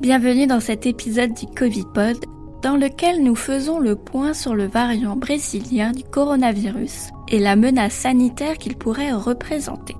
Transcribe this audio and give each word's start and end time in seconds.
Bienvenue 0.00 0.46
dans 0.46 0.60
cet 0.60 0.86
épisode 0.86 1.34
du 1.34 1.46
Covid 1.46 1.82
Pod 1.92 2.24
dans 2.62 2.76
lequel 2.76 3.20
nous 3.20 3.34
faisons 3.34 3.80
le 3.80 3.96
point 3.96 4.32
sur 4.32 4.54
le 4.54 4.68
variant 4.68 5.16
brésilien 5.16 5.90
du 5.90 6.04
coronavirus 6.04 7.08
et 7.26 7.40
la 7.40 7.56
menace 7.56 7.94
sanitaire 7.94 8.58
qu'il 8.58 8.76
pourrait 8.76 9.10
représenter. 9.10 9.96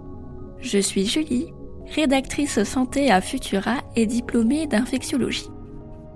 Je 0.61 0.79
suis 0.79 1.05
Julie, 1.05 1.53
rédactrice 1.97 2.62
santé 2.62 3.11
à 3.11 3.21
Futura 3.21 3.79
et 3.97 4.07
diplômée 4.07 4.69
d'infectiologie. 4.69 5.48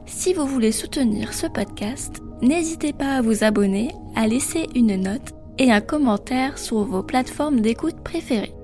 Si 0.06 0.32
vous 0.32 0.46
voulez 0.46 0.70
soutenir 0.70 1.34
ce 1.34 1.48
podcast, 1.48 2.22
n'hésitez 2.40 2.92
pas 2.92 3.16
à 3.16 3.20
vous 3.20 3.42
abonner, 3.42 3.90
à 4.14 4.28
laisser 4.28 4.68
une 4.76 4.94
note 4.94 5.32
et 5.58 5.72
un 5.72 5.80
commentaire 5.80 6.56
sur 6.56 6.84
vos 6.84 7.02
plateformes 7.02 7.60
d'écoute 7.60 8.00
préférées. 8.04 8.54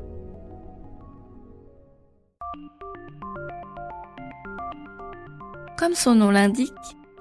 Comme 5.79 5.95
son 5.95 6.17
nom 6.17 6.33
l'indique, 6.33 6.73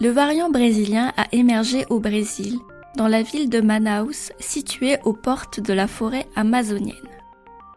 le 0.02 0.10
variant 0.10 0.50
brésilien 0.50 1.14
a 1.16 1.28
émergé 1.32 1.86
au 1.92 2.00
Brésil, 2.00 2.58
dans 2.96 3.08
la 3.08 3.22
ville 3.22 3.52
de 3.52 3.62
Manaus, 3.62 4.32
située 4.40 4.98
aux 5.04 5.14
portes 5.14 5.60
de 5.60 5.74
la 5.74 5.86
forêt 5.86 6.26
amazonienne. 6.36 6.96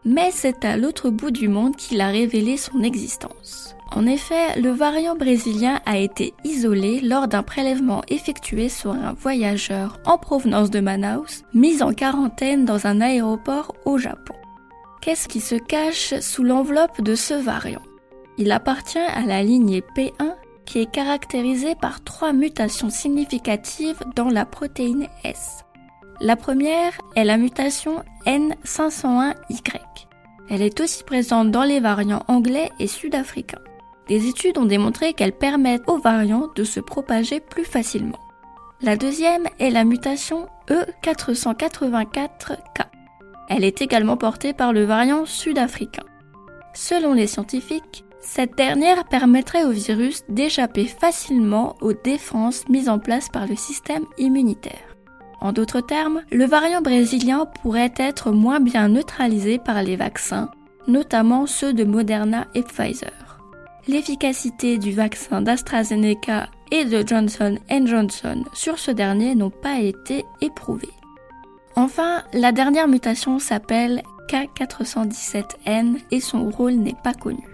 Mais 0.05 0.31
c'est 0.31 0.65
à 0.65 0.77
l'autre 0.77 1.11
bout 1.11 1.29
du 1.29 1.49
monde 1.49 1.75
qu'il 1.75 2.01
a 2.01 2.07
révélé 2.07 2.57
son 2.57 2.81
existence. 2.81 3.75
En 3.91 4.07
effet, 4.07 4.59
le 4.59 4.71
variant 4.71 5.15
brésilien 5.15 5.81
a 5.85 5.99
été 5.99 6.33
isolé 6.43 6.99
lors 6.99 7.27
d'un 7.27 7.43
prélèvement 7.43 8.01
effectué 8.07 8.67
sur 8.67 8.91
un 8.91 9.13
voyageur 9.13 9.99
en 10.05 10.17
provenance 10.17 10.71
de 10.71 10.79
Manaus, 10.79 11.43
mis 11.53 11.83
en 11.83 11.93
quarantaine 11.93 12.65
dans 12.65 12.87
un 12.87 13.01
aéroport 13.01 13.75
au 13.85 13.99
Japon. 13.99 14.33
Qu'est-ce 15.01 15.27
qui 15.27 15.41
se 15.41 15.55
cache 15.55 16.19
sous 16.21 16.43
l'enveloppe 16.43 17.03
de 17.03 17.13
ce 17.13 17.35
variant? 17.35 17.83
Il 18.39 18.51
appartient 18.51 18.97
à 18.97 19.21
la 19.21 19.43
lignée 19.43 19.83
P1 19.95 20.33
qui 20.65 20.79
est 20.79 20.91
caractérisée 20.91 21.75
par 21.75 22.03
trois 22.03 22.33
mutations 22.33 22.89
significatives 22.89 23.99
dans 24.15 24.29
la 24.29 24.45
protéine 24.45 25.07
S. 25.23 25.63
La 26.19 26.35
première 26.35 26.93
est 27.15 27.23
la 27.23 27.37
mutation 27.37 28.03
N501Y. 28.25 29.79
Elle 30.49 30.61
est 30.61 30.79
aussi 30.79 31.03
présente 31.03 31.49
dans 31.49 31.63
les 31.63 31.79
variants 31.79 32.23
anglais 32.27 32.69
et 32.79 32.87
sud-africains. 32.87 33.61
Des 34.07 34.27
études 34.27 34.57
ont 34.57 34.65
démontré 34.65 35.13
qu'elle 35.13 35.31
permet 35.31 35.79
aux 35.87 35.97
variants 35.97 36.49
de 36.55 36.63
se 36.63 36.79
propager 36.79 37.39
plus 37.39 37.65
facilement. 37.65 38.19
La 38.81 38.97
deuxième 38.97 39.47
est 39.59 39.69
la 39.69 39.83
mutation 39.83 40.47
E484K. 40.67 42.29
Elle 43.49 43.63
est 43.63 43.81
également 43.81 44.17
portée 44.17 44.53
par 44.53 44.73
le 44.73 44.83
variant 44.83 45.25
sud-africain. 45.25 46.03
Selon 46.73 47.13
les 47.13 47.27
scientifiques, 47.27 48.05
cette 48.21 48.55
dernière 48.55 49.05
permettrait 49.05 49.65
au 49.65 49.71
virus 49.71 50.23
d'échapper 50.29 50.85
facilement 50.85 51.75
aux 51.81 51.93
défenses 51.93 52.67
mises 52.69 52.89
en 52.89 52.99
place 52.99 53.29
par 53.29 53.47
le 53.47 53.55
système 53.55 54.05
immunitaire. 54.17 54.95
En 55.41 55.53
d'autres 55.53 55.81
termes, 55.81 56.21
le 56.31 56.45
variant 56.45 56.81
brésilien 56.81 57.47
pourrait 57.61 57.93
être 57.97 58.31
moins 58.31 58.59
bien 58.59 58.89
neutralisé 58.89 59.57
par 59.57 59.81
les 59.81 59.95
vaccins, 59.95 60.51
notamment 60.87 61.47
ceux 61.47 61.73
de 61.73 61.83
Moderna 61.83 62.47
et 62.53 62.61
Pfizer. 62.61 63.39
L'efficacité 63.87 64.77
du 64.77 64.91
vaccin 64.91 65.41
d'AstraZeneca 65.41 66.49
et 66.69 66.85
de 66.85 67.05
Johnson 67.05 67.57
Johnson 67.85 68.43
sur 68.53 68.77
ce 68.77 68.91
dernier 68.91 69.33
n'ont 69.33 69.49
pas 69.49 69.79
été 69.79 70.23
éprouvées. 70.41 70.93
Enfin, 71.75 72.21
la 72.33 72.51
dernière 72.51 72.87
mutation 72.87 73.39
s'appelle 73.39 74.03
K417N 74.29 75.97
et 76.11 76.19
son 76.19 76.49
rôle 76.49 76.73
n'est 76.73 76.95
pas 77.03 77.13
connu. 77.13 77.50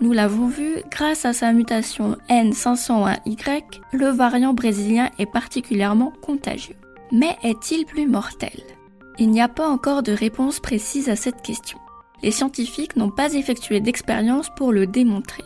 Nous 0.00 0.12
l'avons 0.12 0.46
vu, 0.46 0.76
grâce 0.92 1.24
à 1.24 1.32
sa 1.32 1.52
mutation 1.52 2.16
N501Y, 2.30 3.80
le 3.92 4.06
variant 4.06 4.54
brésilien 4.54 5.10
est 5.18 5.26
particulièrement 5.26 6.12
contagieux. 6.22 6.76
Mais 7.10 7.36
est-il 7.42 7.84
plus 7.84 8.06
mortel? 8.06 8.60
Il 9.18 9.30
n'y 9.30 9.40
a 9.40 9.48
pas 9.48 9.68
encore 9.68 10.04
de 10.04 10.12
réponse 10.12 10.60
précise 10.60 11.08
à 11.08 11.16
cette 11.16 11.42
question. 11.42 11.78
Les 12.22 12.30
scientifiques 12.30 12.94
n'ont 12.94 13.10
pas 13.10 13.34
effectué 13.34 13.80
d'expérience 13.80 14.50
pour 14.54 14.72
le 14.72 14.86
démontrer. 14.86 15.42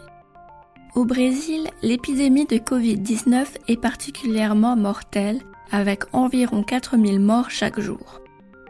Au 0.94 1.06
Brésil, 1.06 1.68
l'épidémie 1.80 2.44
de 2.44 2.56
Covid-19 2.56 3.46
est 3.68 3.80
particulièrement 3.80 4.76
mortelle, 4.76 5.40
avec 5.70 6.02
environ 6.12 6.62
4000 6.62 7.18
morts 7.20 7.50
chaque 7.50 7.80
jour. 7.80 8.20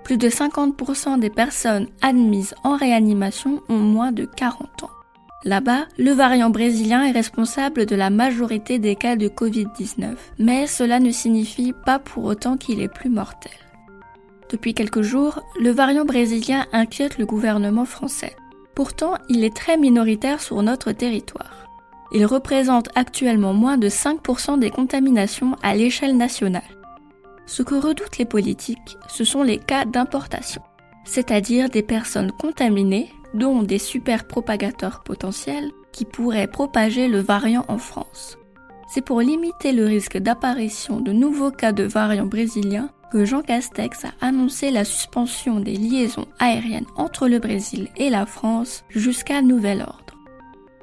Plus 0.05 0.17
de 0.17 0.29
50% 0.29 1.19
des 1.19 1.31
personnes 1.31 1.89
admises 2.03 2.55
en 2.63 2.77
réanimation 2.77 3.61
ont 3.69 3.79
moins 3.79 4.13
de 4.13 4.25
40 4.25 4.85
ans. 4.85 4.91
Là-bas, 5.45 5.87
le 5.99 6.13
variant 6.13 6.51
brésilien 6.51 7.03
est 7.03 7.11
responsable 7.11 7.85
de 7.85 7.97
la 7.97 8.11
majorité 8.11 8.79
des 8.79 8.95
cas 8.95 9.17
de 9.17 9.29
Covid-19, 9.29 10.15
mais 10.39 10.69
cela 10.69 11.01
ne 11.01 11.11
signifie 11.11 11.73
pas 11.85 11.99
pour 11.99 12.25
autant 12.25 12.57
qu'il 12.57 12.81
est 12.81 12.93
plus 12.93 13.11
mortel. 13.11 13.53
Depuis 14.51 14.73
quelques 14.73 15.03
jours, 15.03 15.41
le 15.59 15.71
variant 15.71 16.05
brésilien 16.05 16.67
inquiète 16.73 17.19
le 17.19 17.27
gouvernement 17.27 17.87
français. 17.87 18.37
Pourtant, 18.77 19.15
il 19.29 19.43
est 19.43 19.57
très 19.57 19.77
minoritaire 19.77 20.41
sur 20.41 20.63
notre 20.63 20.93
territoire. 20.93 21.67
Il 22.13 22.25
représente 22.25 22.91
actuellement 22.95 23.53
moins 23.53 23.79
de 23.79 23.89
5% 23.89 24.59
des 24.59 24.71
contaminations 24.71 25.57
à 25.63 25.75
l'échelle 25.75 26.17
nationale. 26.17 26.63
Ce 27.47 27.63
que 27.63 27.75
redoutent 27.75 28.19
les 28.19 28.27
politiques, 28.27 28.97
ce 29.09 29.25
sont 29.25 29.43
les 29.43 29.59
cas 29.59 29.87
d'importation, 29.87 30.63
c'est-à-dire 31.05 31.69
des 31.69 31.83
personnes 31.83 32.31
contaminées 32.31 33.11
dont 33.35 33.63
des 33.63 33.79
super 33.79 34.27
propagateurs 34.27 35.03
potentiels 35.03 35.71
qui 35.93 36.05
pourraient 36.05 36.47
propager 36.47 37.09
le 37.09 37.21
variant 37.21 37.65
en 37.69 37.79
France. 37.79 38.39
C'est 38.89 39.05
pour 39.05 39.21
limiter 39.21 39.73
le 39.73 39.87
risque 39.87 40.19
d'apparition 40.19 41.01
de 41.01 41.13
nouveaux 41.13 41.51
cas 41.51 41.73
de 41.73 41.85
variants 41.85 42.27
brésiliens 42.27 42.91
que 43.11 43.25
Jean 43.25 43.43
Castex 43.43 44.05
a 44.05 44.13
annoncé 44.21 44.71
la 44.71 44.85
suspension 44.85 45.61
des 45.61 45.77
liaisons 45.77 46.27
aériennes 46.39 46.87
entre 46.97 47.29
le 47.29 47.39
Brésil 47.39 47.89
et 47.97 48.11
la 48.11 48.27
France 48.27 48.85
jusqu'à 48.89 49.43
nouvel 49.43 49.83
ordre. 49.83 50.17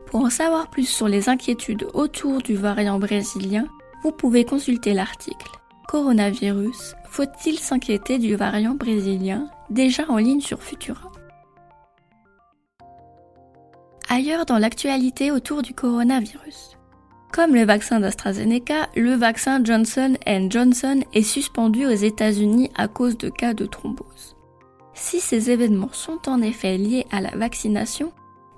Pour 0.07 0.21
en 0.21 0.29
savoir 0.29 0.69
plus 0.69 0.87
sur 0.87 1.07
les 1.07 1.29
inquiétudes 1.29 1.87
autour 1.93 2.41
du 2.41 2.55
variant 2.55 2.99
brésilien, 2.99 3.67
vous 4.03 4.11
pouvez 4.11 4.43
consulter 4.43 4.93
l'article 4.93 5.51
Coronavirus, 5.87 6.95
faut-il 7.09 7.59
s'inquiéter 7.59 8.19
du 8.19 8.35
variant 8.35 8.75
brésilien 8.75 9.49
déjà 9.69 10.05
en 10.09 10.17
ligne 10.17 10.41
sur 10.41 10.61
Futura. 10.61 11.11
Ailleurs 14.09 14.45
dans 14.45 14.57
l'actualité 14.57 15.31
autour 15.31 15.61
du 15.61 15.73
coronavirus. 15.73 16.77
Comme 17.31 17.53
le 17.53 17.63
vaccin 17.63 17.99
d'AstraZeneca, 17.99 18.89
le 18.95 19.13
vaccin 19.13 19.63
Johnson 19.63 20.17
Johnson 20.49 21.01
est 21.13 21.21
suspendu 21.21 21.85
aux 21.85 21.91
États-Unis 21.91 22.71
à 22.75 22.87
cause 22.87 23.17
de 23.17 23.29
cas 23.29 23.53
de 23.53 23.65
thrombose. 23.65 24.35
Si 24.95 25.19
ces 25.19 25.51
événements 25.51 25.93
sont 25.93 26.27
en 26.27 26.41
effet 26.41 26.77
liés 26.77 27.05
à 27.11 27.21
la 27.21 27.29
vaccination, 27.29 28.11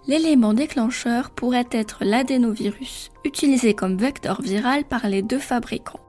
l'élément 0.08 0.54
déclencheur 0.54 1.30
pourrait 1.30 1.68
être 1.72 2.00
l'adénovirus, 2.02 3.12
utilisé 3.26 3.74
comme 3.74 3.98
vecteur 3.98 4.42
viral 4.42 4.86
par 4.86 5.08
les 5.08 5.22
deux 5.22 5.38
fabricants. 5.38 6.00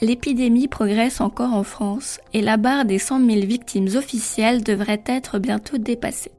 L'épidémie 0.00 0.66
progresse 0.66 1.20
encore 1.20 1.52
en 1.52 1.62
France 1.62 2.18
et 2.32 2.40
la 2.40 2.56
barre 2.56 2.86
des 2.86 2.98
100 2.98 3.24
000 3.24 3.46
victimes 3.46 3.88
officielles 3.94 4.64
devrait 4.64 5.04
être 5.06 5.38
bientôt 5.38 5.78
dépassée. 5.78 6.32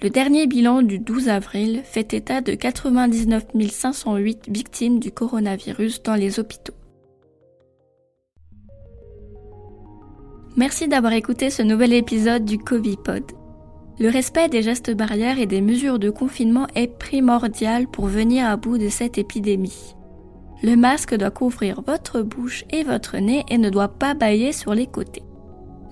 Le 0.00 0.10
dernier 0.10 0.46
bilan 0.46 0.82
du 0.82 1.00
12 1.00 1.28
avril 1.28 1.80
fait 1.82 2.14
état 2.14 2.40
de 2.40 2.54
99 2.54 3.46
508 3.68 4.48
victimes 4.48 5.00
du 5.00 5.10
coronavirus 5.10 6.04
dans 6.04 6.14
les 6.14 6.38
hôpitaux. 6.38 6.74
Merci 10.56 10.86
d'avoir 10.86 11.14
écouté 11.14 11.50
ce 11.50 11.62
nouvel 11.62 11.92
épisode 11.92 12.44
du 12.44 12.58
Covid-Pod. 12.58 13.24
Le 13.98 14.08
respect 14.08 14.48
des 14.48 14.62
gestes 14.62 14.94
barrières 14.94 15.40
et 15.40 15.46
des 15.46 15.60
mesures 15.60 15.98
de 15.98 16.10
confinement 16.10 16.68
est 16.76 16.96
primordial 16.96 17.88
pour 17.88 18.06
venir 18.06 18.46
à 18.46 18.56
bout 18.56 18.78
de 18.78 18.90
cette 18.90 19.18
épidémie. 19.18 19.96
Le 20.62 20.76
masque 20.76 21.16
doit 21.16 21.32
couvrir 21.32 21.82
votre 21.82 22.22
bouche 22.22 22.64
et 22.70 22.84
votre 22.84 23.16
nez 23.16 23.44
et 23.48 23.58
ne 23.58 23.68
doit 23.68 23.88
pas 23.88 24.14
bailler 24.14 24.52
sur 24.52 24.74
les 24.74 24.86
côtés. 24.86 25.24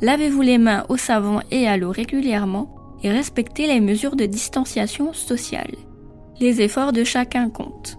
Lavez-vous 0.00 0.42
les 0.42 0.58
mains 0.58 0.86
au 0.88 0.96
savon 0.96 1.40
et 1.50 1.66
à 1.66 1.76
l'eau 1.76 1.90
régulièrement 1.90 2.75
respecter 3.10 3.66
les 3.66 3.80
mesures 3.80 4.16
de 4.16 4.26
distanciation 4.26 5.12
sociale. 5.12 5.74
Les 6.40 6.60
efforts 6.60 6.92
de 6.92 7.04
chacun 7.04 7.48
comptent. 7.50 7.98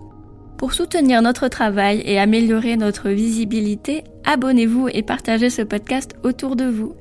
Pour 0.58 0.74
soutenir 0.74 1.22
notre 1.22 1.48
travail 1.48 2.02
et 2.06 2.20
améliorer 2.20 2.78
notre 2.78 3.10
visibilité, 3.10 4.04
abonnez-vous 4.26 4.90
et 4.92 5.04
partagez 5.04 5.50
ce 5.50 5.62
podcast 5.62 6.16
autour 6.24 6.56
de 6.56 6.66
vous. 6.66 6.96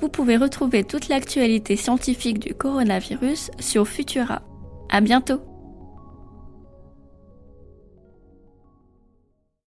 Vous 0.00 0.08
pouvez 0.08 0.36
retrouver 0.36 0.84
toute 0.84 1.08
l'actualité 1.08 1.76
scientifique 1.76 2.38
du 2.38 2.54
coronavirus 2.54 3.50
sur 3.58 3.86
Futura. 3.86 4.42
À 4.88 5.00
bientôt! 5.00 5.49